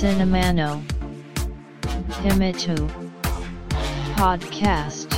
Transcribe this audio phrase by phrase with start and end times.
[0.00, 0.80] Cinemano
[2.22, 2.74] Himitu
[4.16, 5.10] Podcast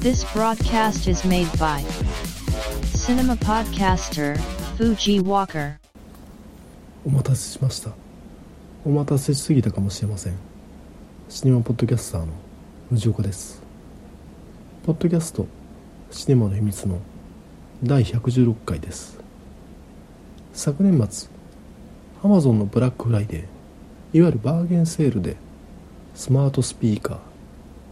[0.00, 1.84] This broadcast is made by
[2.94, 4.38] Cinema Podcaster
[4.78, 5.78] Fuji Walker
[7.04, 7.90] お待たせしました
[8.86, 10.38] お待たせしすぎたかもしれません
[11.28, 12.28] シネマポッドキャスターの
[12.88, 13.60] 藤岡です
[14.86, 15.46] ポッドキャスト
[16.10, 16.98] シネマの秘密の
[17.84, 19.18] 第116回です。
[20.52, 21.28] 昨年末
[22.22, 25.36] Amazon のブラックフライデーいわゆるバーゲンセールで
[26.14, 27.18] スマートスピーカ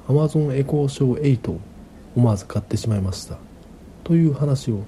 [0.07, 1.61] ー Amazon エコーショー8を
[2.15, 3.39] 思わず買ってしまいました。
[4.05, 4.85] という話を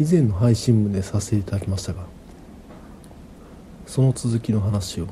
[0.00, 2.06] 以前の配信でさせていただきましたが
[3.86, 5.06] その続きの話を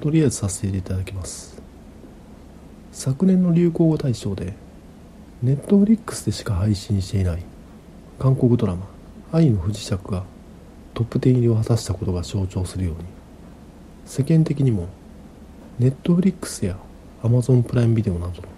[0.00, 1.60] とりあえずさせていただきます。
[2.92, 4.54] 昨年の流行語大賞で
[5.42, 7.51] ネットフリックスでしか配信していない
[8.18, 8.86] 韓国ドラマ
[9.32, 10.24] 「愛の不時着」が
[10.94, 13.00] トップ10入りを果たしたことが象徴するように
[14.04, 14.88] 世間的にも
[15.78, 16.76] ネットフリックスや
[17.22, 18.48] アマゾンプライムビデオなどの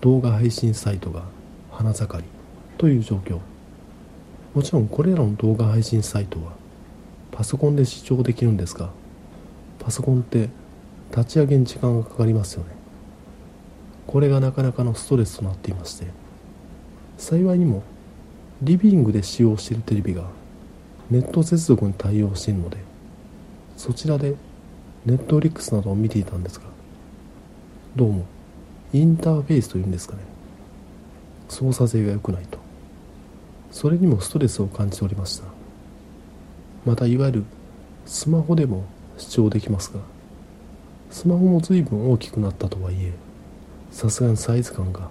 [0.00, 1.22] 動画配信サイトが
[1.70, 2.24] 花盛り
[2.76, 3.40] という状況。
[4.54, 6.52] もちろんこれらの動画配信サイトは
[7.32, 8.90] パソコンで視聴できるんですが
[9.80, 10.48] パソコンって
[11.10, 12.70] 立ち上げに時間がかかりますよね。
[14.06, 16.06] これがなかなかのストレスとなっていまして
[17.16, 17.82] 幸いにも
[18.62, 20.24] リビングで使用しているテレビが
[21.10, 22.78] ネット接続に対応しているので
[23.76, 24.34] そちらで
[25.04, 26.66] ネットリックスなどを見ていたんですが
[27.96, 28.26] どうも
[28.94, 30.22] インターフェースというんですかね。
[31.48, 32.58] 操作性が良くないと。
[33.72, 35.44] それにもストレスを感じておりました。
[36.86, 37.44] またいわゆる
[38.06, 38.84] スマホでも
[39.18, 40.00] 視聴できますが
[41.10, 43.12] スマホも随分大きくなったとはいえ
[43.90, 45.08] さすがにサイズ感が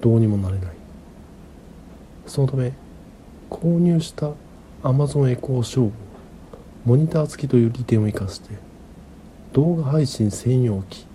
[0.00, 0.85] どうにもなれない。
[2.26, 2.72] そのため
[3.50, 4.32] 購入した
[4.82, 5.90] Amazon エコーショー
[6.84, 8.50] モニター付きという利点を生かして
[9.52, 11.06] 動画配信専用機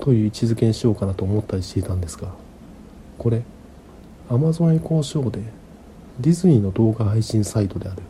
[0.00, 2.28] という位置づけにしようかなと思ったりしていたんですが
[3.18, 3.42] これ
[4.28, 5.40] Amazon エコーショーで
[6.20, 8.02] ディズニーの動画配信サイトである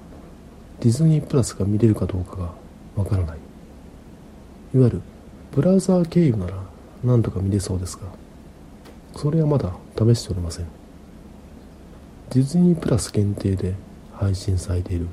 [0.80, 2.52] ディズニープラスが見れるかどうかが
[2.96, 3.38] わからない。
[4.74, 5.02] いわゆる
[5.52, 6.52] ブラウザー経由なら
[7.02, 8.02] 何とか見れそうですが
[9.14, 10.66] それはまだ試しておりません。
[12.30, 13.74] ディズニープラス限定で
[14.14, 15.06] 配信されている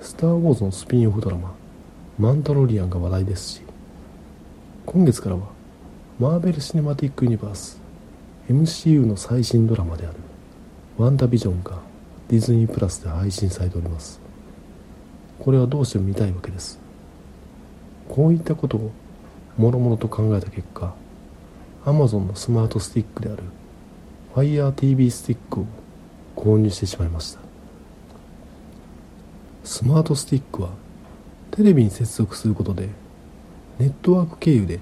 [0.00, 1.54] スター・ウォーズのスピンオフドラマ
[2.18, 3.62] マンタロリアンが話題ですし
[4.86, 5.42] 今月からは
[6.18, 7.80] マーベル・シネマティック・ユニバース
[8.48, 10.16] MCU の最新ドラマである
[10.98, 11.80] ワンダビジョンが
[12.28, 14.20] ディズニープラスで配信されております。
[15.38, 16.78] これはどうしても見たいわけです。
[18.08, 18.90] こういったことを
[19.56, 20.94] もろもろと考えた結果
[21.84, 23.42] Amazon のスマートスティックである
[24.34, 25.66] FireTV スティックを
[26.42, 27.40] 購入してしまいました。
[29.62, 30.70] スマートスティックは
[31.52, 32.88] テレビに接続することで
[33.78, 34.80] ネットワーク経由で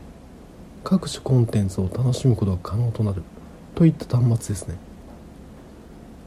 [0.82, 3.22] 各種コンテンツを楽しむことが可能となる
[3.74, 4.78] といった端末ですね。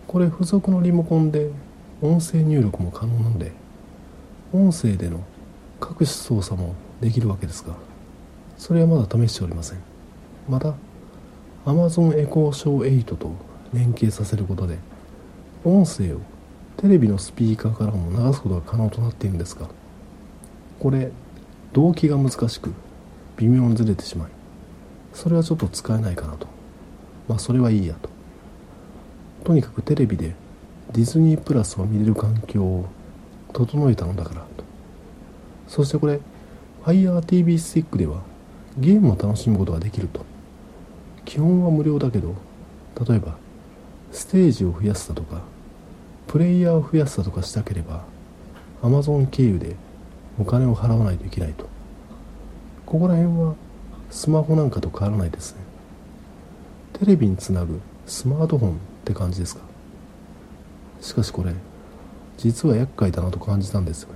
[0.08, 1.50] これ付属のリモコンで
[2.04, 3.54] 音声入力も可能なので
[4.54, 5.24] 音声での
[5.80, 7.74] 各種操作もできるわけですが
[8.60, 9.80] それはまだ試しておりません。
[10.48, 10.76] また
[11.66, 13.32] Amazon エコーショー8と
[13.74, 14.78] 連携させることで
[15.64, 16.20] 音声を
[16.78, 19.70] テレビのスピーカーからも流すことが可能となっているんですが
[20.80, 21.12] これ
[21.74, 22.74] 動機が難しく
[23.38, 24.30] 微妙にずれてしまい
[25.14, 26.48] それはちょっと使えないかなと。
[27.28, 28.10] まあそれはいいやと。
[29.44, 30.36] とにかくテレビで
[30.92, 32.86] ディズニープラスを見れる環境を
[33.54, 34.64] 整えたのだからと。
[35.68, 36.20] そしてこれ
[36.84, 38.22] FireTV スティックでは
[38.78, 40.26] ゲームを楽しむことができると。
[41.26, 42.36] 基本は無料だけど
[43.08, 43.38] 例えば
[44.12, 45.42] ステージを増やすだとか
[46.28, 48.04] プレイヤーを増やすだとかしたければ
[48.82, 49.76] Amazon 経由で
[50.40, 51.68] お金を払わないといけないと。
[52.86, 53.56] ここら辺は
[54.10, 55.62] スマホなんかと変わらないですね。
[56.94, 58.76] テレビにつなぐスマートフォンっ
[59.06, 59.62] て感じですか？
[61.02, 61.54] しかしこれ
[62.38, 64.16] 実は厄介だなと感じたんですよね。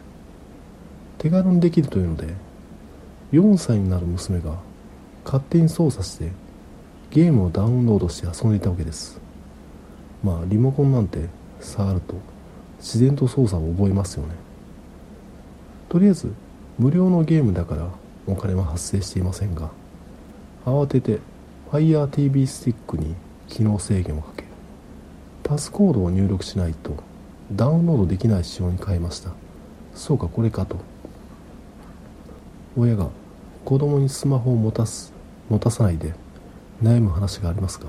[1.17, 2.33] 手軽にできるというので
[3.31, 4.55] 4歳になる娘が
[5.25, 6.31] 勝手に操作して
[7.09, 9.19] ゲームをダウンロードして遊んでいたわけです。
[10.23, 11.27] まあリモコンなんて
[11.59, 12.15] 触ると
[12.79, 14.33] 自然と操作を覚えますよね。
[15.89, 16.31] とりあえず
[16.77, 17.89] 無料のゲームだから
[18.27, 19.71] お金は発生していませんが
[20.65, 21.19] 慌てて
[21.71, 23.15] FireTV スティックに
[23.47, 24.43] 機能制限をかけ
[25.43, 26.97] パスコードを入力しないと
[27.51, 29.31] ダウンロードできない仕様に変えました。
[29.95, 30.77] そうかこれかと。
[32.75, 33.07] 親が
[33.65, 35.13] 子供にスマホを持たす
[35.49, 36.13] 持たさないで
[36.83, 37.87] 悩む話がありますが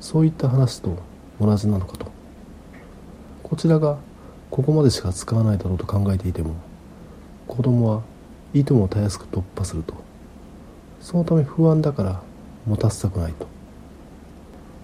[0.00, 0.96] そういった話と
[1.40, 2.17] 同じなのかと。
[3.58, 3.98] ちらが
[4.50, 6.54] ここまでしか使わないだろうと考えていても
[7.46, 8.02] 子供は
[8.54, 9.94] いともたやすく突破すると。
[11.00, 12.22] そのため不安だから
[12.66, 13.46] 持たせたくないと。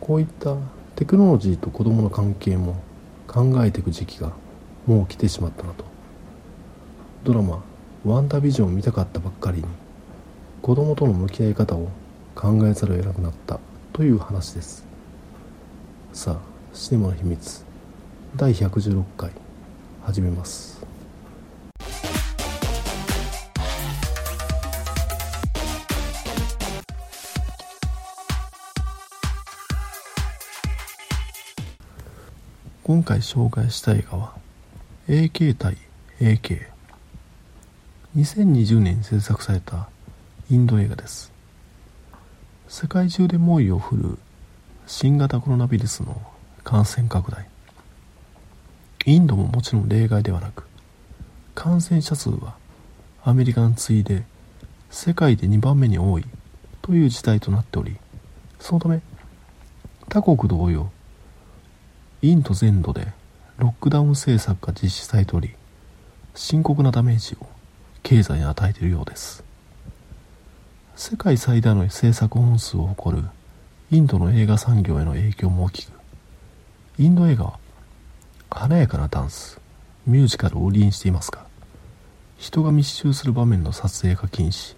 [0.00, 0.56] こういった
[0.96, 2.76] テクノロジーと子供の関係も
[3.26, 4.32] 考えていく時期が
[4.86, 5.84] もう来てしまったなと。
[7.24, 7.62] ドラマ
[8.04, 9.64] 「ワンダービジョン」を見たかったばっかりに
[10.60, 11.88] 子供との向き合い方を
[12.34, 13.58] 考えざるを得なくなった
[13.92, 14.84] という話です。
[16.12, 16.36] さあ
[16.74, 17.64] シネマの秘密。
[18.36, 19.30] 第116回
[20.02, 20.84] 始めます。
[32.82, 34.34] 今回紹介した映画は
[35.06, 35.76] AK 対
[36.18, 36.66] AK
[38.16, 39.88] 2020年に制作された
[40.50, 41.32] インド映画です。
[42.66, 44.18] 世界中で猛威を振るう
[44.88, 46.20] 新型コロナウイルスの
[46.64, 47.53] 感染拡大。
[49.06, 50.64] インドももちろん例外ではなく
[51.54, 52.56] 感染者数は
[53.22, 54.24] アメリカに次いで
[54.90, 56.24] 世界で2番目に多い
[56.82, 57.96] という事態となっており
[58.58, 59.00] そのため
[60.08, 60.90] 他国同様
[62.22, 63.12] インド全土で
[63.58, 65.54] ロックダウン政策が実施されており
[66.34, 67.46] 深刻なダメージを
[68.02, 69.44] 経済に与えているようです。
[70.96, 73.24] 世界最大の制作本数を誇る
[73.90, 75.92] インドの映画産業への影響も大きく
[76.98, 77.58] インド映画は
[78.56, 79.60] 華やかなダンス
[80.06, 81.44] ミュージカルを売りにしていますが
[82.38, 84.76] 人が密集する場面の撮影が禁止。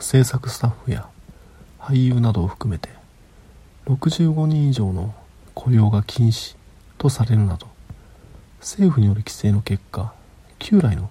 [0.00, 1.08] 制作スタッフや
[1.78, 2.90] 俳優などを含めて
[3.86, 5.14] 65人以上の
[5.54, 6.56] 雇用が禁止
[6.98, 7.68] とされるなど
[8.60, 10.12] 政府による規制の結果
[10.58, 11.10] 旧来の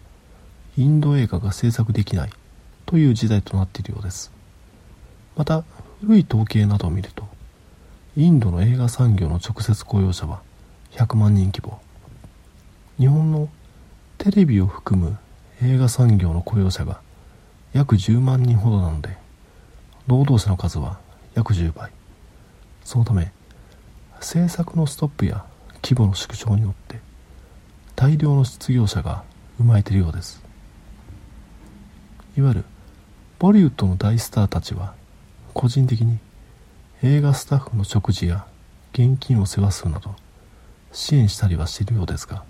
[0.78, 2.30] インド映画が制作できない
[2.86, 4.32] という時代となっているようです。
[5.36, 5.64] また
[6.02, 7.28] 古い統計などを見ると
[8.16, 10.42] インドの映画産業の直接雇用者は
[10.94, 11.80] 100万人規模。
[13.00, 13.50] 日本の
[14.18, 15.18] テレビを含む
[15.62, 17.02] 映画産業の雇用者が
[17.74, 19.18] 約10万人ほどなので
[20.08, 21.00] 労働者の数は
[21.34, 21.92] 約10倍。
[22.84, 23.32] そのため
[24.18, 25.46] 政策のストップや
[25.82, 27.00] 規模の縮小によって
[27.96, 29.24] 大量の失業者が
[29.58, 30.42] 生まれているようです。
[32.38, 32.66] いわゆる
[33.40, 34.94] ボリウッドの大スターたちは
[35.54, 36.20] 個人的に
[37.02, 38.46] 映画スタッフの食事や
[38.94, 40.16] 現金を世話するなど
[40.94, 42.44] 支援したりはしているようですが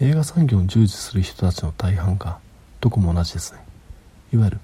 [0.00, 2.38] 映画産業に従事する人たちの大半が
[2.80, 3.60] どこも同じですね。
[4.32, 4.60] いわゆる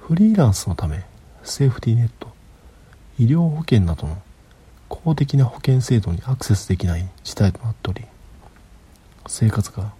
[0.00, 1.04] フリーランスのため
[1.44, 2.28] セーフティーネット
[3.18, 4.20] 医療保険などの
[4.88, 8.04] 公的な保険制度にアクセスできない事態となっており
[9.28, 9.92] 生活が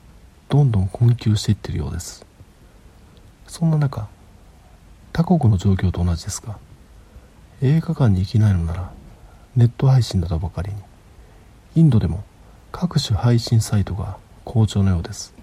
[0.49, 2.27] どんどん困窮していってるようです。
[3.47, 4.09] そんな中
[5.13, 6.59] 他国の状況と同じですが
[7.63, 8.93] 映画館に行けないのなら
[9.55, 10.79] ネット配信などばかりに
[11.77, 12.25] インドでも
[12.73, 15.35] 各種配信サイトが好調のようです。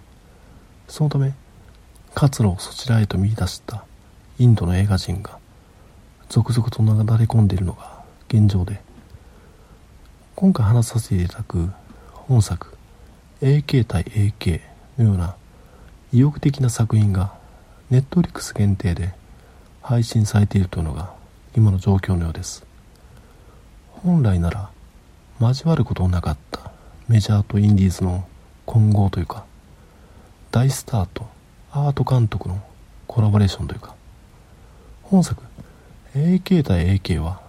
[0.87, 1.33] そのため
[2.13, 3.85] 活路をそちらへと見出した
[4.39, 5.39] インドの映画人が
[6.29, 6.87] 続々と流
[7.17, 8.81] れ込んでいるのが現状で
[10.35, 11.69] 今回話させていただく
[12.11, 12.75] 本作
[13.41, 14.61] AK 対 AK
[14.97, 15.35] のような
[16.11, 17.37] 意欲的な作品が
[17.89, 19.13] ネットリックス限定で
[19.81, 21.13] 配信されているというのが
[21.55, 22.65] 今の状況のようです。
[24.03, 24.69] 本来なら
[25.39, 26.71] 交わることのなかった
[27.07, 28.27] メジャーとインディーズの
[28.65, 29.45] 混合というか
[30.51, 31.27] 大スターと
[31.71, 32.61] アート監督の
[33.05, 33.95] コラボレーションというか
[35.03, 35.41] 本作
[36.15, 37.41] AK 対 AK は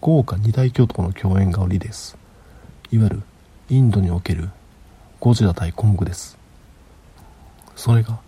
[0.00, 2.18] 豪華二大巨頭の共演が売りです。
[2.90, 3.22] いわゆる
[3.68, 4.50] インドにおける
[5.20, 6.36] ゴジラ対コングです。
[7.76, 8.18] それが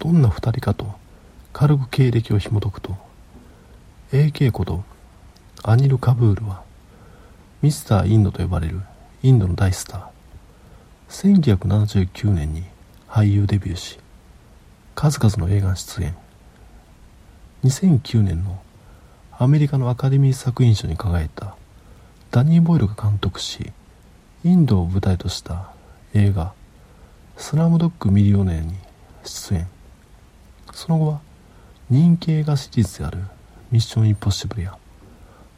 [0.00, 0.92] どんな二人かと
[1.52, 2.96] 軽く経歴を紐解くと
[4.10, 4.82] AK こと
[5.62, 6.64] アニル・カブールは
[7.64, 8.82] ミスター・インドと呼ばれる
[9.22, 11.56] インドの大スター。
[11.56, 12.62] 1979年に
[13.08, 13.98] 俳優デビューし
[14.94, 16.14] 数々の映画出演。
[17.64, 18.60] 2009年の
[19.38, 21.56] アメリカのアカデミー作品賞に輝いた
[22.30, 23.72] ダニー・ボイルが監督し
[24.44, 25.72] インドを舞台とした
[26.12, 26.52] 映画
[27.38, 28.74] 「スラムドッグ・ミリオネア」に
[29.24, 29.66] 出演。
[30.70, 31.20] その後は
[31.88, 33.24] 人気映画シリーズである
[33.72, 34.76] 「ミッション・インポッシブル」や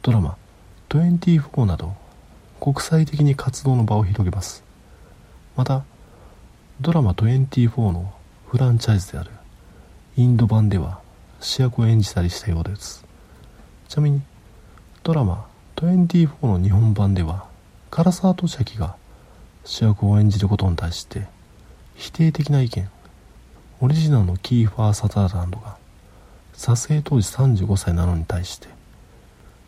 [0.01, 0.37] ドラマ
[0.89, 1.95] 「24」など
[2.59, 4.63] 国際的に活動の場を広げます。
[5.55, 5.83] また
[6.81, 8.13] ドラマ24の
[8.47, 9.31] フランチャイズである
[10.15, 10.99] インド版では
[11.39, 13.05] 主役を演じたりしたようです。
[13.87, 14.21] ちなみに
[15.03, 17.45] ドラマ24の日本版では
[17.91, 18.95] 唐沢俊明が
[19.63, 21.27] 主役を演じることに対して
[21.95, 22.89] 否定的な意見
[23.79, 25.77] オリジナルのキーファー・サターランドが
[26.53, 28.67] 撮影当時35歳なのに対して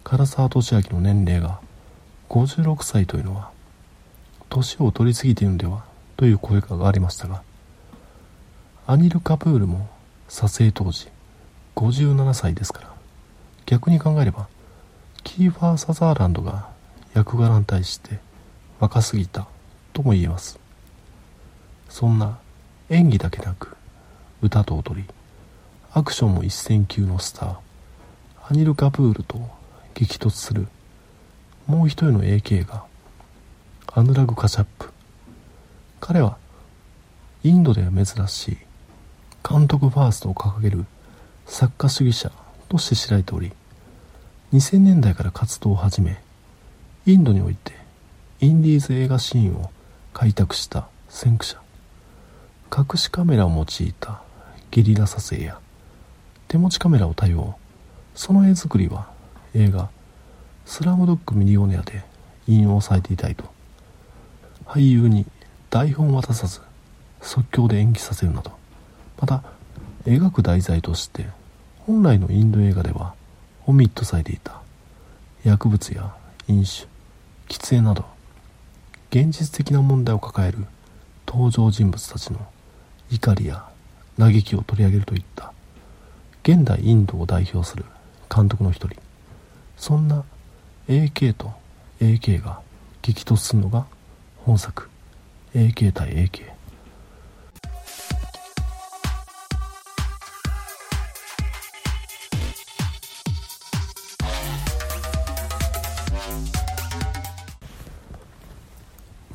[0.09, 1.59] 唐沢俊明の年齢が
[2.29, 3.51] 56歳というのは
[4.49, 5.85] 年を取りすぎているのでは
[6.17, 7.43] という声がありましたが
[8.87, 9.87] アニル・カプールも
[10.27, 11.09] 撮影当時
[11.75, 12.93] 57歳ですから
[13.67, 14.47] 逆に考えれば
[15.23, 16.69] キーファー・サザーランドが
[17.13, 18.17] 役柄に対して
[18.79, 19.45] 若すぎた
[19.93, 20.57] とも言えます。
[21.87, 22.39] そんな
[22.89, 23.77] 演技だけなく
[24.41, 25.07] 歌と踊り
[25.93, 27.57] アクションも一線級のスター
[28.49, 29.58] アニル・カプールと
[29.93, 30.67] 激突する。
[31.67, 32.85] もう一人の AK が
[33.93, 34.89] アヌラグ・カシャップ。
[35.99, 36.37] 彼は
[37.43, 38.57] インドでは珍しい
[39.47, 40.85] 監督ファーストを掲げる
[41.45, 42.31] 作家主義者
[42.67, 43.51] として知られており
[44.53, 46.17] 2000年代から活動を始め
[47.05, 47.73] インドにおいて
[48.41, 49.71] インディーズ映画シーンを
[50.13, 51.61] 開拓した先駆者。
[52.75, 54.21] 隠しカメラを用いた
[54.71, 55.59] ゲリラ撮影や
[56.47, 57.57] 手持ちカメラを多用。
[58.15, 59.08] その絵作りは
[59.53, 59.89] 映画
[60.65, 62.03] 「スラムドッグミリオネア」で
[62.47, 63.43] 引用されていたいと。
[64.65, 65.25] 俳優に
[65.69, 66.61] 台本を渡さず
[67.21, 68.51] 即興で演技させるなど
[69.19, 69.43] また
[70.05, 71.27] 描く題材として
[71.87, 73.15] 本来のインド映画では
[73.65, 74.61] オミットされていた。
[75.43, 76.13] 薬物や
[76.47, 76.87] 飲酒
[77.47, 78.05] 喫煙など
[79.09, 80.65] 現実的な問題を抱える
[81.25, 82.39] 登場人物たちの
[83.09, 83.65] 怒りや
[84.17, 85.53] 嘆きを取り上げるといった
[86.43, 87.85] 現代インドを代表する
[88.33, 89.08] 監督の一人。
[89.79, 90.23] そんな
[90.89, 91.53] AK と
[92.01, 92.61] AK が
[93.01, 93.85] 激突するのが
[94.37, 94.89] 本作。
[95.55, 96.43] AK 対 AK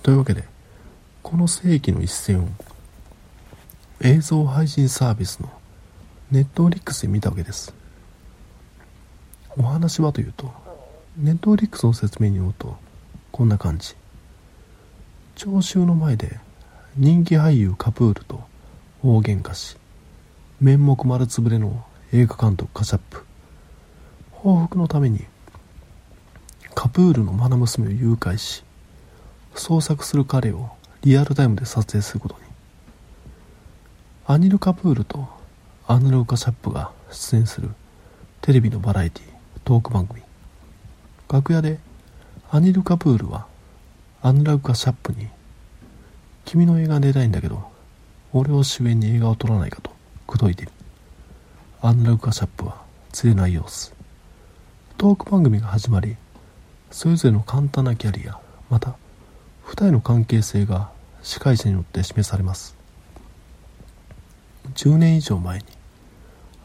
[0.02, 0.44] というわけで
[1.22, 2.48] この世紀の一戦を
[4.00, 5.48] 映像配信サービスの
[6.30, 7.83] ネットフリックスで見たわけです。
[9.56, 10.52] お話はというと
[11.16, 12.76] ネットフリックスの説明によると
[13.30, 13.94] こんな感じ。
[15.36, 16.38] 聴衆の前で
[16.96, 18.42] 人気俳優カプールと
[19.02, 19.76] 大喧嘩し
[20.60, 23.24] 面目丸つぶれの映画監督カシャップ。
[24.32, 25.24] 報復のために
[26.74, 28.64] カプールの愛娘を誘拐し
[29.54, 30.70] 捜索する彼を
[31.02, 32.40] リアルタイムで撮影することに。
[34.26, 35.28] アニル・カプールと
[35.86, 37.70] アヌル・カシャップが出演する
[38.40, 39.33] テレビのバラエティ
[39.64, 40.20] トーク番組。
[41.26, 41.78] 楽屋で
[42.50, 43.46] アニル・カプールは
[44.20, 45.28] アヌラグカ・シャップに
[46.44, 47.72] 「君の映画出たいんだけど
[48.34, 49.90] 俺を主演に映画を撮らないか」と
[50.26, 50.72] 口説いている。
[51.80, 53.94] アヌラグカ・シャップは釣れない様子。
[54.98, 56.16] トーク番組が始まり
[56.90, 58.96] それぞれの簡単なキャリアまた
[59.64, 60.90] 2人の関係性が
[61.22, 62.76] 司会者によって示されます。
[64.74, 65.64] 10年以上前に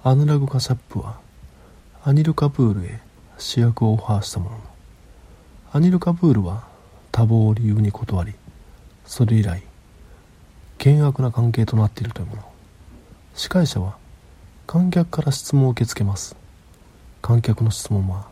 [0.03, 1.17] アヌラグ・カシャップは
[2.05, 2.99] アニル・カプールへ
[3.37, 4.63] 主役をオファーしたものの
[5.73, 6.63] アニル・カプールは
[7.11, 8.33] 多忙を理由に断り
[9.05, 9.61] それ以来
[10.77, 12.43] 険悪な関係となっているというもの。
[13.35, 13.97] 司会者は
[14.65, 16.37] 観客から質問を受け付けます。
[17.21, 18.29] 観客の質問は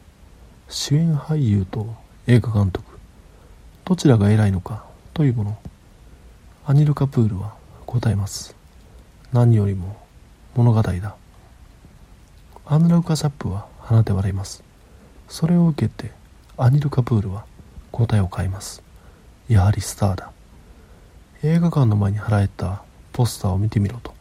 [0.70, 1.94] 主演俳優と
[2.26, 2.98] 映画監督
[3.84, 5.58] どちらが偉いのかというもの。
[6.66, 7.54] アニル・カプールは
[7.86, 8.56] 答えます。
[9.34, 9.98] 何よりも
[10.56, 11.16] 物語だ。
[12.70, 14.62] アヌラグカ・シャップは放て笑います。
[15.30, 16.12] それを受けて
[16.58, 17.46] アニル・カプールは
[17.94, 18.84] 答えを変えます。
[19.48, 20.32] やはりスターだ。
[21.44, 22.84] 映画館の前に貼られた
[23.14, 24.14] ポスターを見てみろと。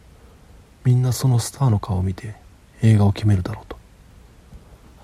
[0.85, 2.37] みんなそのスターの顔を見て
[2.83, 3.77] 映画を決めるだろうと。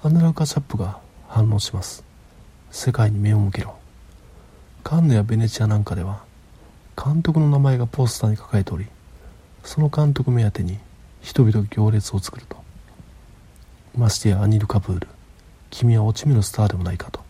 [0.05, 2.05] アヌラグカ・シャップが反応します。
[2.71, 3.75] 世界に目を向けろ。
[4.85, 6.23] カンヌやベネチアなんかでは
[6.97, 8.87] 監督の名前がポスターに書かれており
[9.65, 10.79] その監督目当てに
[11.23, 12.62] 人々が行列を作ると。
[13.95, 15.09] ましてやアニル・カプール。
[15.71, 17.21] 君は落ち目のスターでもないかと。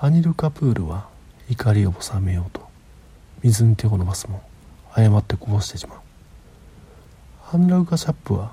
[0.00, 1.08] アニル・カプールは
[1.48, 2.66] 怒りを収めようと
[3.42, 4.42] 水に手を伸ばすも
[4.92, 5.98] 誤ってこぼしてしまう。
[7.42, 8.52] ハンラウカ・シャップは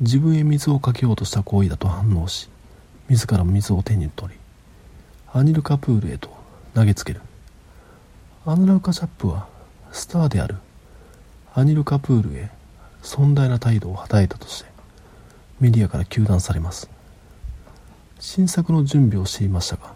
[0.00, 2.48] 自分へ水をかけようとした行為だと反応し
[3.08, 4.38] 自らも水を手に取り
[5.32, 6.30] アニル・カプールへと
[6.74, 7.20] 投げつける。
[8.44, 9.46] アヌラウカ・シャップは
[9.92, 10.56] スターである
[11.54, 12.50] アニル・カプールへ
[13.02, 14.71] 尊大な態度をはたいたとして
[15.62, 16.90] メディアから糾弾されます。
[18.18, 19.94] 新作の準備をしていましたが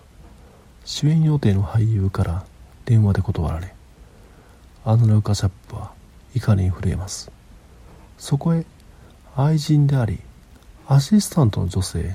[0.85, 2.45] 主演予定の俳優から
[2.85, 3.75] 電話で断られ
[4.85, 5.91] アヌラウカ・シャップは
[6.37, 7.33] 怒りに震えます。
[8.17, 8.65] そこへ
[9.35, 10.21] 愛人であり
[10.87, 12.15] アシスタントの女性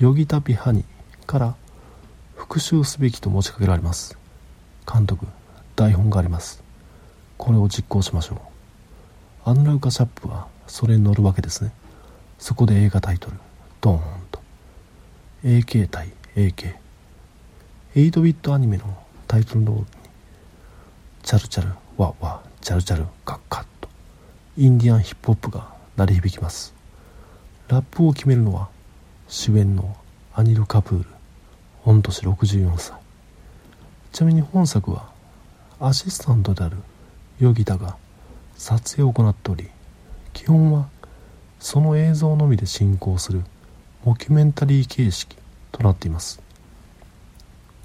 [0.00, 0.84] ヨギタピハニ
[1.24, 1.54] から
[2.34, 4.18] 復讐すべきと持ちかけられます。
[4.92, 5.28] 監督
[5.76, 6.64] 台本があります。
[7.38, 8.42] これを実行しましょ
[9.46, 9.50] う。
[9.50, 11.70] アヌラウカ・シャップはそれに乗るわけですね。
[12.38, 13.36] そこで映画タイトル。
[13.80, 14.00] ドーン
[14.30, 14.40] と。
[15.44, 16.74] AK 対 AK
[17.94, 18.84] 8ビットアニメの
[19.26, 19.86] タイトル通りに
[21.22, 23.88] チャルチャルワワチャルチャルカッカッと
[24.56, 26.74] インディアンヒップホップが鳴り響きます。
[27.68, 28.68] ラップを決めるのは
[29.28, 29.96] 主演の
[30.34, 31.08] アニル・カプール。
[31.84, 32.92] 御年64歳。
[34.12, 35.10] ちなみに本作は
[35.78, 36.78] アシスタントである
[37.38, 37.96] ヨギタが
[38.56, 39.68] 撮影を行っており
[40.32, 40.88] 基本は
[41.58, 43.42] その映像のみで進行する
[44.04, 45.36] モキュメンタリー形式
[45.72, 46.40] となっています。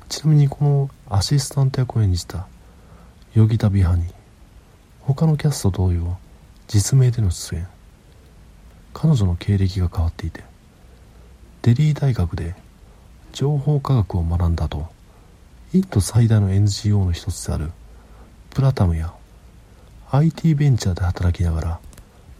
[0.09, 2.47] ちなみにこのアシスタント役を演じた
[3.33, 4.05] ヨギタビハに
[4.99, 6.17] 他のキャスト同様
[6.67, 7.67] 実名での出演。
[8.93, 10.43] 彼女の経歴が変わっていて
[11.61, 12.55] デリー大学で
[13.31, 14.87] 情報科学を学んだ後
[15.73, 17.71] インド最大の NGO の一つである
[18.49, 19.13] プラタムや
[20.11, 21.79] IT ベンチャーで働きながら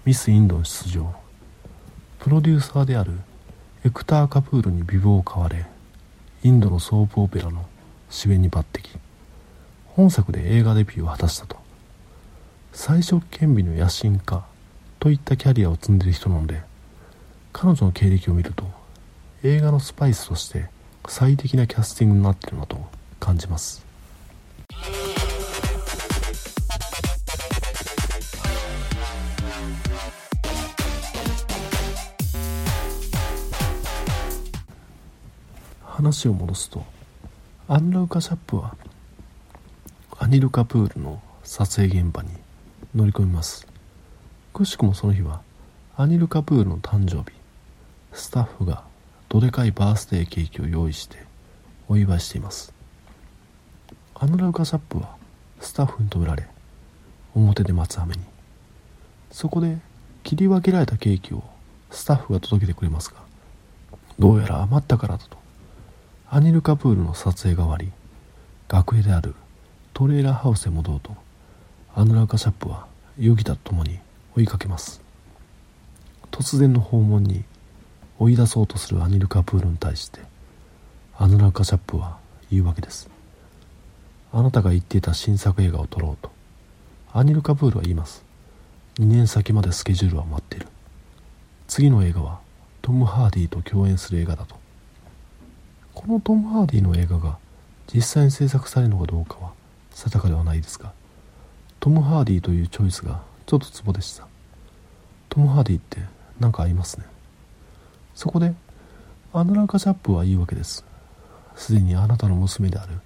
[0.03, 1.20] ミス・インドの出場。
[2.21, 3.13] プロデューサーである
[3.83, 5.65] エクター・カプールに美貌を買われ
[6.43, 7.65] インドのソープオペラの
[8.11, 8.99] 主演に抜擢。
[9.87, 11.57] 本作で映画デビューを果たしたと。
[12.73, 14.45] 最初権利の野心家
[14.99, 16.61] といったキャリアを積んでいる人なので
[17.53, 18.65] 彼女の経歴を見ると
[19.41, 20.69] 映画のスパイスとして
[21.07, 22.77] 最適なキャスティングになっているなと
[23.19, 23.90] 感じます。
[36.01, 36.83] 話を戻すと
[37.67, 38.75] アンラウカ・シャップは
[40.17, 42.29] アニル・カプールの撮影現場に
[42.95, 43.67] 乗り込みます。
[44.51, 45.41] くしくもその日は
[45.95, 47.37] アニル・カプールの誕生日
[48.13, 48.83] スタッフが
[49.29, 51.17] どでかいバースデーケーキを用意して
[51.87, 52.73] お祝いしています。
[54.15, 55.15] アヌラウカ・シャップは
[55.59, 56.47] スタッフに止められ
[57.35, 58.23] 表で待つ羽目に。
[59.29, 59.77] そこで
[60.23, 61.43] 切り分けられたケーキを
[61.91, 63.17] スタッフが届けてくれますが
[64.17, 65.40] どうやら余ったからだと。
[66.33, 67.91] アニル・カプールの撮影が終わり
[68.69, 69.35] 学園である
[69.93, 71.13] トレーラーハウスへ戻ろうと
[71.93, 72.87] アヌラカ・シャップは
[73.19, 73.99] ヨギタと共に
[74.37, 75.01] 追いかけます。
[76.31, 77.43] 突然の訪問に
[78.17, 80.21] 追い出そうとするアニル・カプールに対して
[81.17, 82.17] アヌラカ・シャップは
[82.49, 83.09] 言うわけです。
[84.31, 86.31] あなたが言っていた新作映画を撮ろうと
[87.11, 88.23] アニル・カプールは言います。
[88.99, 90.67] 2年先までスケジュールは待っている。
[91.67, 92.39] 次の映画は
[92.81, 94.60] トム・ハーディと共演する映画だと。
[95.93, 97.37] このトム・ハーディの映画が
[97.93, 99.51] 実際に制作されるのかどうかは
[99.91, 100.93] 定かではないですが
[101.81, 104.27] トム・ハーディというチョイスがちょっとツボでした。
[105.29, 105.97] トム・ハーディって
[106.39, 107.05] 何か合いますね。
[108.13, 108.53] そこで
[109.33, 110.85] アヌラカ・シャップは言うわけです。
[111.55, 112.99] すでにあなたの娘である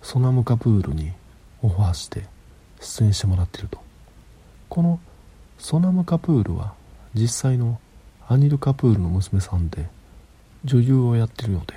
[0.00, 1.12] ソナム・カプールに
[1.60, 2.24] オファーして
[2.80, 3.78] 出演してもらっていると。
[4.70, 4.98] この
[5.58, 6.72] ソナム・カプールは
[7.12, 7.78] 実際の
[8.26, 9.86] アニル・カプールの娘さんで
[10.64, 11.74] 女優をやっているので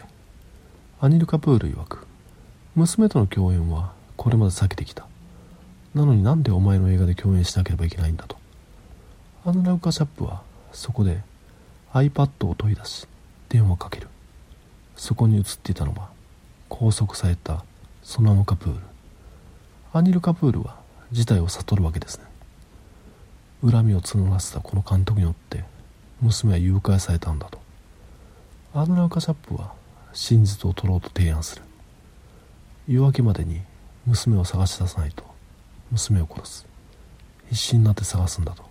[1.05, 2.07] アニル・カプール曰く
[2.73, 5.05] 娘との共演はこれまで避けてきた。
[5.93, 8.37] なのになんでお前の映画で共演しなければいけないんだと。
[9.45, 10.41] アヌラウカ・シャップは
[10.71, 11.21] そこで
[11.93, 13.07] iPad を取り出し
[13.49, 14.07] 電話をかける。
[14.95, 16.09] そこに映っていたのは
[16.69, 17.63] 拘束された
[18.01, 18.79] ソナム・カプール。
[19.93, 20.79] アニル・カプールは
[21.11, 22.25] 事態を悟るわけですね。
[23.61, 25.65] 恨みを募らせたこの監督によって
[26.19, 27.59] 娘は誘拐されたんだと。
[28.73, 29.84] アヌラウカ・シャップは
[30.15, 31.61] 真実を取ろうと提案する。
[32.87, 33.61] 夜明けまでに
[34.05, 35.25] 娘を探し出さないと。
[35.91, 36.67] 娘を殺す。
[37.49, 38.63] 必死になって探すんだと。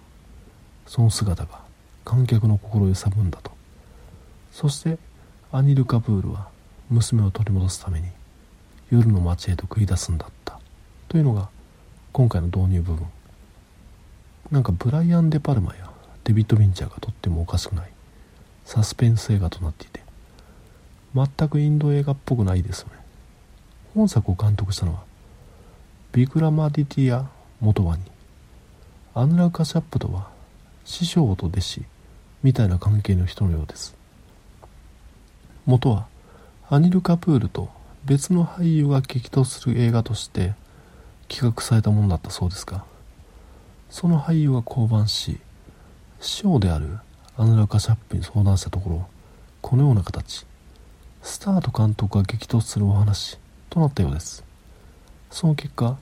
[0.86, 1.60] その姿が
[2.02, 3.52] 観客の心を揺さぶんだと。
[4.52, 4.98] そして
[5.52, 6.48] アニル・カプールは
[6.88, 8.08] 娘を取り戻すために
[8.90, 10.58] 夜の街へと繰り出すんだった。
[11.08, 11.50] というのが
[12.12, 13.06] 今回の導入部分。
[14.50, 15.90] なんかブライアン・デ・パルマや
[16.24, 17.90] デビッド・ヴィンチャーがとってもおかしくない。
[18.64, 20.03] サスペンス映画となっていて
[21.14, 22.94] 全くインド映画っぽくないですよね。
[23.94, 25.04] 本作を監督したのは
[26.12, 27.28] ビクラマディティア・
[27.60, 28.02] モトワニ
[29.14, 30.28] アヌラカ・シャップとは
[30.84, 31.82] 師匠と弟子
[32.42, 33.96] みたいな関係の人のようです。
[35.66, 36.06] 元は
[36.68, 37.68] アニル・カプールと
[38.04, 40.54] 別の俳優が激突する映画として
[41.28, 42.84] 企画されたものだったそうですが
[43.88, 45.38] その俳優が降板し
[46.20, 46.98] 師匠である
[47.36, 49.08] アヌラカ・シャップに相談したところ
[49.62, 50.44] このような形。
[51.26, 53.38] スターと監督が激突するお話
[53.70, 54.44] となったようです。
[55.30, 55.96] その結果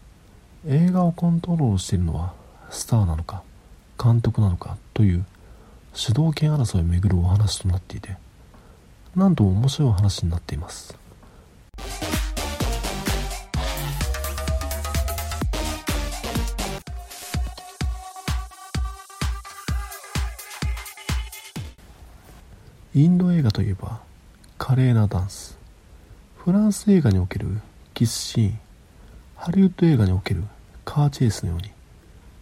[0.67, 2.35] 映画をコントロールしているのは
[2.71, 3.45] スターなのか
[4.03, 5.25] 監督なのかという
[5.95, 8.17] 主導権争いをめぐるお話となっていて
[9.15, 10.99] なんとも面白い話になっています。
[22.95, 24.01] インド映画といえば
[24.65, 25.59] 華麗なダンス。
[26.37, 27.49] フランス映画における
[27.95, 28.49] キスシー。
[28.51, 28.59] ン
[29.35, 30.45] ハリウッド映画における
[30.85, 31.73] カーチェイスのように。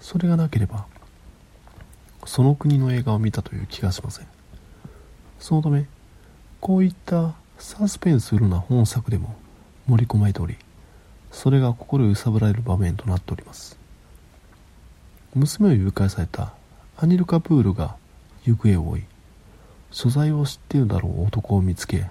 [0.00, 0.84] それがなければ
[2.26, 4.26] その国の映画を見たという気がしません。
[5.38, 5.86] そのため
[6.60, 9.34] こういったサスペンスフルな本作でも
[9.86, 10.58] 盛り込まれており
[11.32, 13.78] それが心揺さぶられる場面となっております。
[15.34, 16.52] 娘を誘拐された
[16.98, 17.96] アニル・カプールが
[18.44, 19.04] 行方を追い
[19.90, 22.06] 所在を知っているだろう男を見つけ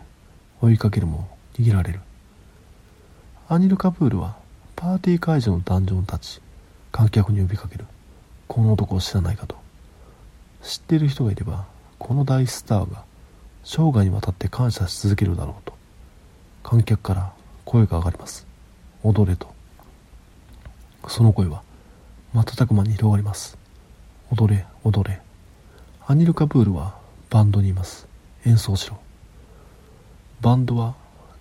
[0.62, 2.02] 追いかけるも逃げられる。
[3.48, 4.38] アニル・カプールは
[4.76, 6.42] パーティー会場の壇上に立ち
[6.92, 7.86] 観客に呼びかける。
[8.48, 9.56] この男を知らないかと。
[10.62, 11.66] 知っている人がいれば
[11.98, 13.04] この大スターが
[13.64, 15.74] 生涯にわたって感謝し続けるだろうと。
[16.64, 17.34] 観客から
[17.66, 18.46] 声が上がります。
[19.04, 19.54] 踊れと。
[21.08, 21.64] その声は
[22.34, 23.58] 瞬く間に広がります。
[24.32, 25.22] 踊れ踊れ。
[26.06, 26.99] アニル・カプールは
[27.30, 28.08] バンドにいます。
[28.46, 28.98] 演奏しろ。
[30.42, 30.96] バンドは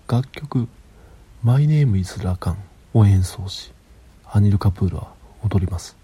[0.07, 0.69] 楽曲
[1.43, 2.57] 「My Name is Lacan」
[2.93, 3.73] を演奏し
[4.31, 5.09] アニル・カプールは
[5.43, 5.97] 踊ります。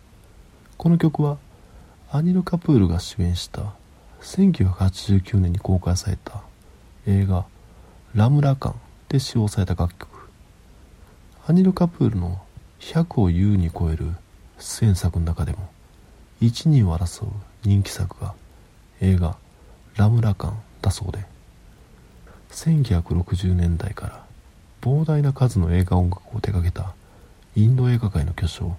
[0.79, 1.37] この曲は
[2.11, 3.75] アニル・カプールが主演した
[4.23, 6.40] 1989年に公開された
[7.07, 7.44] 映画
[8.14, 8.75] 「ラムラカン」
[9.11, 10.09] で使用された楽曲。
[11.47, 12.40] アニル・カプールの
[12.81, 14.16] 100を優に超える
[14.59, 15.68] 出演作の中でも
[16.40, 17.29] 1、2を争う
[17.64, 18.35] 人気作が
[19.03, 19.37] 映画
[19.96, 21.35] 「ラムラカン」だそうで。
[22.50, 24.24] 1960年代から
[24.80, 26.94] 膨大な数の映画音楽を手掛けた
[27.57, 28.76] インド映画界の巨匠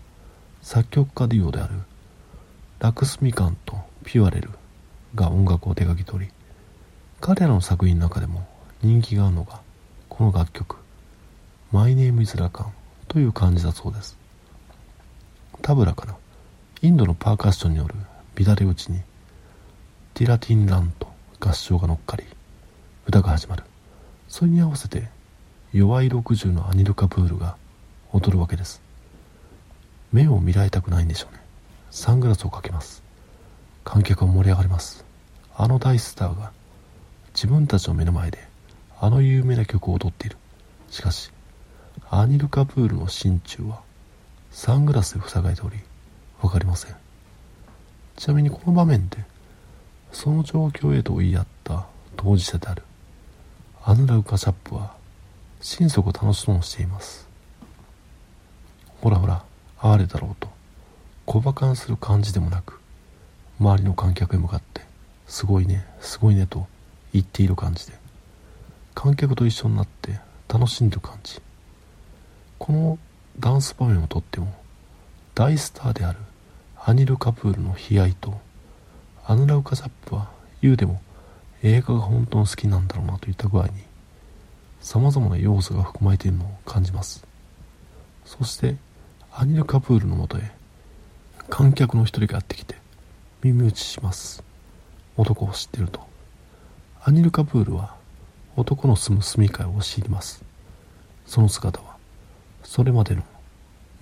[0.62, 1.74] 作曲家デュオである
[2.80, 4.50] ラクスミカンとピュアレル
[5.14, 6.30] が音楽を手掛けており
[7.20, 8.48] 彼らの作品の中でも
[8.82, 9.60] 人気があるのが
[10.08, 10.78] この楽曲
[11.74, 12.74] 「マイネームイズラカン」
[13.10, 14.18] という感じだそうです。
[15.62, 16.16] タブラから
[16.82, 17.96] インドのパーカッションによる
[18.36, 19.02] 乱れ打ちに
[20.16, 21.10] ティラティンランと
[21.42, 22.24] 合唱が乗っかり
[23.06, 23.64] 歌が始まる。
[24.30, 25.10] それに合わせて
[25.74, 27.58] 弱い60のアニル・カプールが
[28.14, 28.82] 踊るわけです。
[30.14, 31.42] 目を見られたくないんでしょうね。
[31.92, 33.04] サングラスをかけます。
[33.84, 35.04] 観客は盛り上がります。
[35.54, 36.54] あの大スターが
[37.34, 38.40] 自分たちの目の前で
[39.02, 40.38] あの有名な曲を踊っている。
[40.92, 41.30] しかし
[42.10, 43.82] アニル・カプールの心中は
[44.50, 45.76] サングラスで塞がれており
[46.40, 46.96] 分かりません。
[48.16, 49.18] ちなみにこの場面で
[50.16, 52.84] その状況へと言い合った当事者である。
[53.84, 54.96] アヌラウカ・チャップは
[55.60, 57.28] 心底楽しそうにしています。
[59.02, 59.44] ほらほら
[59.82, 60.48] 哀れだろうと。
[61.26, 62.80] 小馬鹿にする感じでもなく
[63.60, 64.84] 周りの観客へ向かって
[65.28, 66.66] すごいねすごいねと
[67.12, 67.94] 言っている感じで。
[68.94, 71.42] 観客と一緒になって楽しんでる感じ。
[72.58, 72.98] この
[73.38, 74.56] ダンス場面をとっても
[75.34, 76.20] 大スターである
[76.86, 78.45] アニル・カプールの悲哀と
[79.28, 80.30] アヌラウカ・チャップは
[80.62, 81.02] 言うでも
[81.64, 83.72] 映画が本当に好きなんだろうなといった具合に
[84.82, 87.26] 様々な要素が含まれているのを感じます。
[88.24, 88.76] そして
[89.34, 90.52] アニル・カプールのもとへ
[91.50, 92.76] 観客の一人がやってきて
[93.42, 94.44] 耳打ちします。
[95.18, 96.02] 男を知ってると。
[97.04, 97.96] アニル・カプールは
[98.56, 100.44] 男の住む住みかを押し入ります。
[101.26, 101.98] その姿は
[102.64, 103.24] それまでの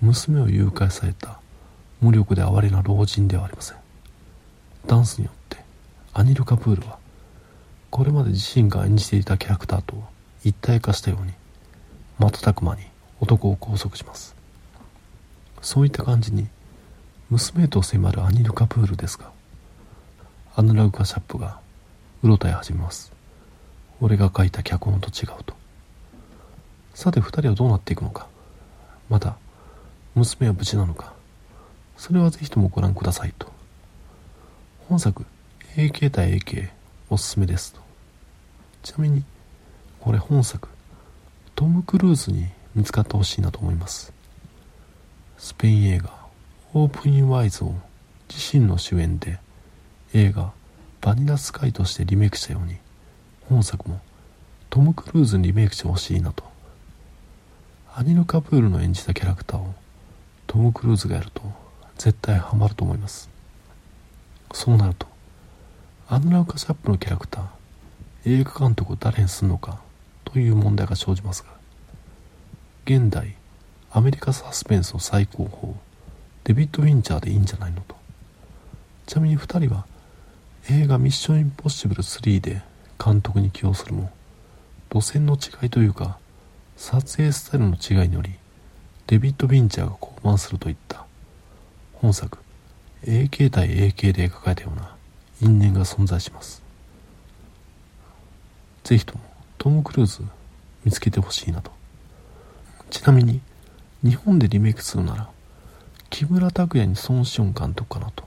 [0.02, 1.40] 娘を誘拐された
[2.00, 3.83] 無力で哀れな老人ではありません。
[4.86, 5.58] ダンスによって
[6.12, 6.98] アニル・カプールは
[7.90, 10.02] これまで自身が演じていたキャラクターと
[10.44, 11.32] 一体化したように
[12.18, 12.82] 瞬く間に
[13.20, 14.34] 男を拘束します。
[15.62, 16.48] そういった感じに
[17.30, 19.30] 娘と迫るアニル・カプールですが
[20.56, 21.58] アヌラグカ・シャップが
[22.22, 23.12] うろたえ始めます。
[24.00, 25.54] 俺が書いた脚本と違うと。
[26.94, 28.26] さて二人はどうなっていくのか。
[29.08, 29.36] また
[30.14, 31.12] 娘は無事なのか。
[31.96, 33.53] それはぜひともご覧くださいと。
[34.86, 35.24] 本作
[35.76, 36.68] AK 対 AK
[37.08, 37.80] おすすめですと。
[38.82, 39.24] ちなみに
[39.98, 40.68] これ本作
[41.54, 44.12] トム・クルーズに見つかってほしいなと思います。
[45.38, 46.10] スペイン映画
[46.74, 47.74] オープン・イン・ワイズを
[48.28, 49.38] 自身の主演で
[50.12, 50.52] 映画
[51.00, 52.76] バニラスカイとしてリメイクしたように
[53.48, 54.02] 本作も
[54.68, 56.44] トム・クルーズにリメイクしてほしいなと。
[57.94, 59.74] アニル・カプールの演じたキャラクターを
[60.46, 61.40] トム・クルーズがやると
[61.96, 63.32] 絶対ハマると思います。
[64.54, 65.08] そうなると
[66.08, 69.80] アヌラウカ・シャップのキャラクター映画監督を誰にするのか
[70.24, 71.48] という問題が生じますが
[72.84, 73.34] 現代
[73.90, 75.74] アメリカサスペンスの最高峰
[76.44, 77.96] デビッド・ウィンチャーでいいんじゃないのと。
[79.06, 79.86] ちなみに2人は
[80.70, 82.62] 映画「ミッション・インポッシブル3」で
[83.04, 84.12] 監督に起用するも
[84.92, 86.18] 路線の違いというか
[86.76, 88.30] 撮影スタイルの違いにより
[89.08, 91.04] デビッド・ウィンチャーが降板するといった。
[91.94, 92.43] 本作
[93.06, 94.94] AK 対 AK で描かれたような
[95.40, 96.62] 因縁が存在します。
[98.82, 99.20] ぜひとも
[99.58, 100.22] トム・クルーズ
[100.84, 101.70] 見つけてほしいなと。
[102.90, 103.40] ちなみに
[104.02, 105.28] 日本でリメイクするなら
[106.10, 108.24] 木村拓哉に孫子音監督かなと。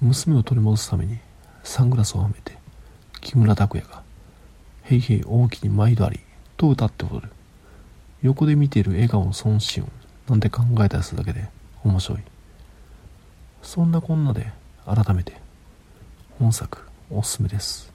[0.00, 1.18] 娘を取り戻すために
[1.64, 2.58] サングラスをはめて
[3.20, 4.02] 木村拓哉が
[4.84, 6.20] 「へいへい大きに毎度あり」
[6.56, 7.30] と歌って踊る。
[8.22, 9.90] 横で見ている笑顔の孫子音
[10.28, 11.48] なんて考えたりするだけで
[11.84, 12.18] 面白い。
[13.66, 14.46] そんなこんなで
[14.84, 15.32] 改めて
[16.38, 17.92] 本作おすすめです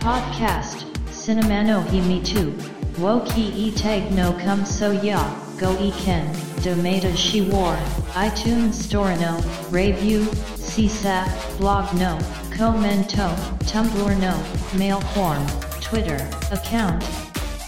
[0.00, 2.52] Podcast Cinema no Himi 2
[2.98, 5.18] Woki e tag no come so ya
[5.60, 6.26] Go e ken
[6.64, 7.78] Domata she war
[8.16, 9.38] iTunes Store no
[9.70, 10.24] Review
[10.56, 12.18] CSAP Blog no
[12.50, 13.30] Commento
[13.70, 14.34] Tumblr no
[14.76, 15.46] Mail form
[15.80, 16.18] Twitter
[16.50, 17.04] account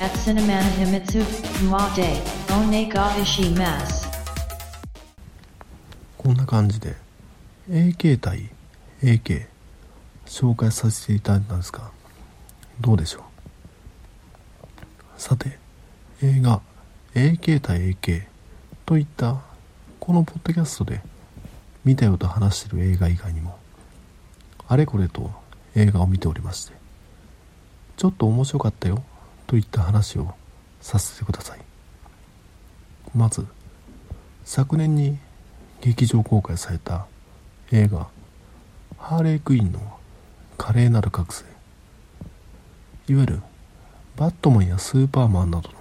[0.00, 1.22] at Cinemana Himitsu
[1.70, 2.20] Made
[2.50, 4.05] Onega Ishimasu
[6.26, 6.96] こんな感じで。
[7.70, 8.50] AK 対
[9.00, 9.46] AK
[10.26, 11.92] 紹介させていただいたんですが
[12.80, 13.22] どうでしょう？
[15.16, 15.56] さて
[16.24, 16.60] 映画
[17.14, 18.24] AK 対 AK
[18.84, 19.40] といった
[20.00, 21.00] このポッドキャストで
[21.84, 23.56] 見たよと話してる映画以外にも
[24.66, 25.30] あれこれと
[25.76, 26.74] 映画を見ておりまして
[27.96, 29.04] ちょっと面白かったよ
[29.46, 30.34] といった話を
[30.80, 31.60] させてください。
[33.14, 33.46] まず
[34.44, 35.18] 昨年に
[35.80, 37.06] 劇場公開された
[37.72, 38.08] 映画
[38.98, 39.98] 「ハーレークイーンの
[40.56, 41.44] 華麗なる覚醒」
[43.08, 43.42] いわゆる
[44.16, 45.74] バットマンやスーパーマンなどの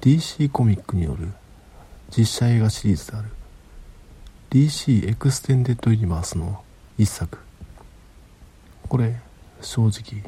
[0.00, 1.32] DC コミックによる
[2.16, 3.28] 実写映画シリーズである
[4.50, 6.62] DC エクステンデッドユニバースの
[6.96, 7.38] 一作。
[8.88, 9.20] これ
[9.60, 10.22] 正直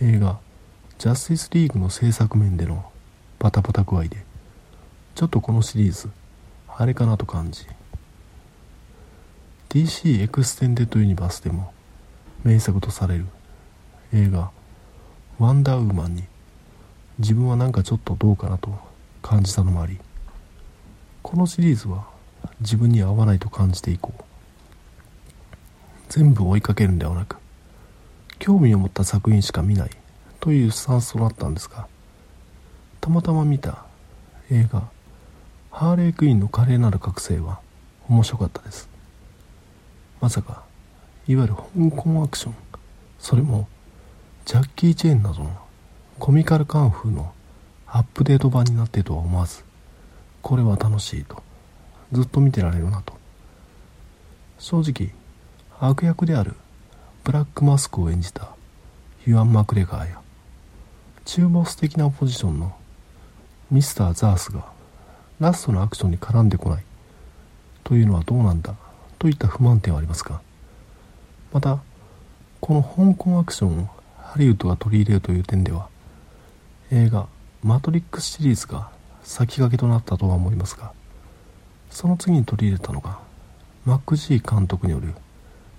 [0.00, 0.38] 映画
[0.98, 2.90] ジャスティスリーグの制作面での
[3.38, 4.24] バタバタ具合で
[5.14, 6.10] ちょっとこのシリーズ
[6.80, 7.66] あれかなと感じ。
[9.68, 11.72] DC エクステンデッドユニバースでも
[12.44, 13.26] 名作とされる
[14.14, 14.52] 映画
[15.40, 16.22] 「ワンダーウーマン」に
[17.18, 18.78] 自分はなんかちょっとどうかなと
[19.20, 19.98] 感じたのもあり
[21.22, 22.06] このシリーズは
[22.60, 24.24] 自分に合わないと感じていこう。
[26.08, 27.38] 全部追いかけるんではなく
[28.38, 29.90] 興味を持った作品しか見ない
[30.38, 31.88] というスタンスとなったんですが
[33.00, 33.84] たまたま見た
[34.48, 34.88] 映画
[35.70, 37.60] 「ハーレークイーンの華麗なる覚醒」は
[38.08, 38.88] 面白かったです。
[40.20, 40.62] まさか
[41.26, 41.62] いわゆる香
[41.96, 42.54] 港アクション
[43.18, 43.68] それも
[44.44, 45.56] ジャッキー・チェーンなどの
[46.18, 47.32] コミカルカンフーの
[47.86, 49.62] アップデート版になっているとは思わず
[50.42, 51.42] これは楽しいと
[52.12, 53.16] ずっと見てられるなと。
[54.58, 55.12] 正直
[55.78, 56.54] 悪役である
[57.22, 58.48] ブラックマスクを演じた
[59.24, 60.20] ユアン・マクレガーや
[61.24, 62.74] 中ボス的なポジションの
[63.70, 64.64] ミスター・ザースが
[65.40, 66.84] ラストのアクションに絡んでこない。
[67.84, 68.74] というのはどうなんだ？
[69.18, 70.40] といった不満点はありますが
[71.52, 71.80] また
[72.60, 75.88] この香港アクションをハリウッドが取り入れるという点では
[76.92, 77.26] 映画
[77.64, 78.90] 「マトリックス」シリーズが
[79.24, 80.92] 先駆けとなったとは思いますが
[81.90, 83.18] その次に取り入れたのが
[83.84, 85.14] マック・ジー監督による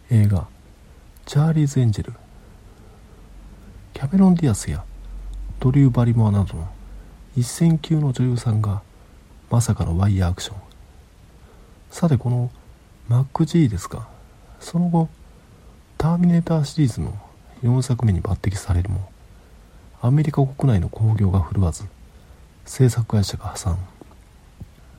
[0.09, 0.47] 映画
[1.25, 2.13] 「チャーリーズ・エンジェル」
[3.93, 4.83] キャメロン・ディアスや
[5.61, 6.67] ドリュー・バリモアなどの
[7.37, 8.81] 一線級の女優さんが
[9.49, 10.57] まさかのワイヤーアクション。
[11.91, 12.51] さてこの
[13.07, 14.07] マック G ですが
[14.59, 15.09] その後
[15.97, 17.17] ターミネーターシリーズの
[17.63, 19.11] 4作目に抜擢されるも
[20.01, 21.85] アメリカ国内の興行が振るわず
[22.65, 23.77] 制作会社が破産。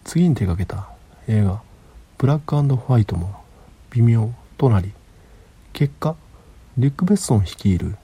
[0.04, 0.88] 次に手掛けた
[1.28, 1.62] 映画
[2.18, 3.44] 「ブラックホワイト」も
[3.90, 4.92] 微妙となり
[5.72, 6.16] 結果
[6.76, 7.96] リュック・ベッソン率いる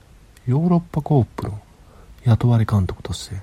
[0.47, 1.59] ヨーロッパコープの
[2.23, 3.41] 雇われ監督として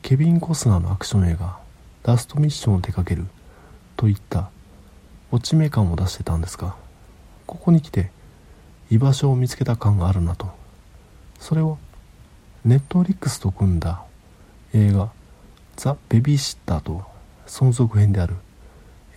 [0.00, 1.58] ケビン・コスナーのアクション映画
[2.06, 3.26] 「ラストミッション」を手掛ける。
[3.96, 4.50] といった。
[5.32, 6.76] 落ち目感を出してたんですが
[7.46, 8.10] ここに来て
[8.90, 10.48] 居場所を見つけた感があるなと。
[11.40, 11.78] それを
[12.64, 14.02] ネットリックスと組んだ
[14.72, 15.10] 映画
[15.76, 17.02] 「ザ・ベビーシッター」と
[17.46, 18.36] 存続編である。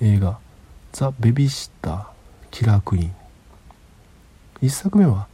[0.02, 0.40] 映画
[0.92, 2.06] 「ザ・ベビーシッター
[2.52, 3.16] キラークイーン」
[4.62, 5.28] 1作目は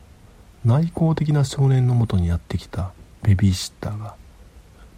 [0.64, 2.92] 内向的な少年のもとにやってきた
[3.24, 4.16] ベビーシッターが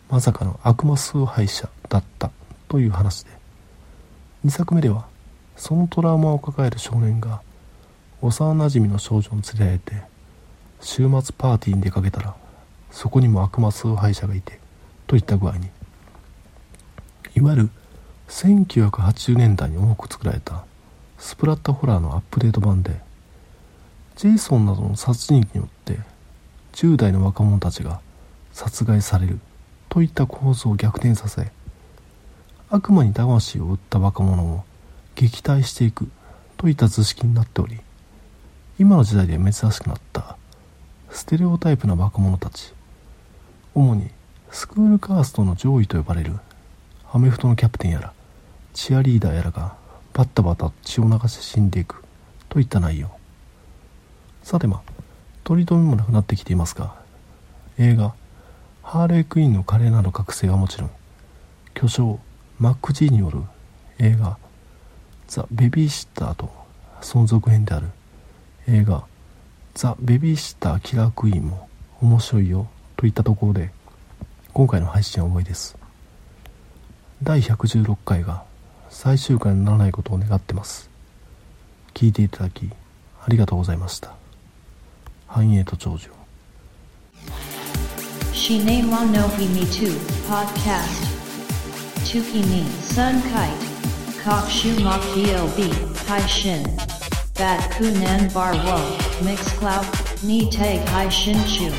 [0.10, 2.32] まさかの悪魔崇拝者だった。
[2.67, 3.32] という話で
[4.45, 5.08] 2作目では
[5.56, 7.41] そのトラウマを抱える少年が
[8.21, 9.93] 幼なじみの少女に連れられて
[10.82, 12.36] 週末パーティーに出かけたら
[12.91, 14.60] そこにも悪魔崇拝者がいて
[15.08, 15.67] といった具合に
[17.36, 17.69] いわゆる
[18.30, 20.65] 1980年代に多く作られた
[21.17, 22.91] スプラッタホラーのアップデート版で
[24.15, 25.99] ジェイソンなどの殺人鬼によって
[26.73, 28.01] 10代の若者たちが
[28.51, 29.39] 殺害される
[29.89, 31.51] といった構図を逆転させ
[32.69, 34.63] 悪魔に魂を売った若者を
[35.15, 36.10] 撃退していく
[36.58, 37.80] といった図式になっており
[38.77, 40.38] 今の時代で珍しくなった
[41.10, 42.73] ステレオタイプな若者たち
[43.73, 44.10] 主に
[44.51, 46.34] スクールカーストの上位と呼ばれる
[47.12, 48.13] アメフトのキャプテンやら
[48.73, 49.75] チアリーダーやらが
[50.13, 52.03] バッタバタ血を流して死んでいく
[52.49, 53.17] といった内容。
[54.47, 54.82] さてまあ
[55.43, 56.95] 取り留めもなくなってきていますが
[57.77, 58.13] 映画
[58.82, 60.91] 「ハーレークイーンの華麗なる覚醒」はもちろん
[61.73, 62.19] 巨匠
[62.60, 63.41] マック・ジーによる
[64.00, 64.38] 映画
[65.28, 66.50] 「ザ・ベビーシッター」と
[67.02, 67.88] その続編である
[68.67, 69.04] 映画
[69.76, 71.70] 「ザ・ベビーシッター・キラー・クイーン」も
[72.02, 73.72] 面白いよといったところで
[74.54, 75.78] 今回の配信は終わりです。
[77.22, 78.43] 第116回が
[78.89, 80.89] 最終回にならないことを願ってます。
[81.93, 82.70] 聞いていただき
[83.24, 84.15] ありがとうございました。
[85.28, 86.12] 繁栄と長寿
[88.34, 89.91] Shine wa no himi tu,
[90.30, 91.16] podcast.
[92.08, 94.24] Tukimi, sun kite.
[94.24, 96.63] Kok shu mok bob, hai shin.
[97.36, 98.80] Bat kunan bar wo,
[99.26, 99.86] mix cloud,
[100.24, 101.70] ni tag hai shin chu.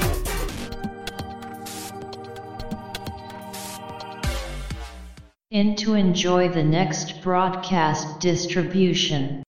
[5.51, 9.43] In to enjoy the next broadcast distribution.